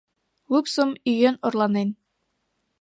Лупсым 0.51 0.89
ӱен 1.11 1.35
орланен. 1.45 1.89